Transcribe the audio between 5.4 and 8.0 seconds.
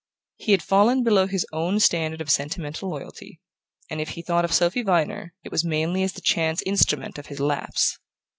it was mainly as the chance instrument of his lapse.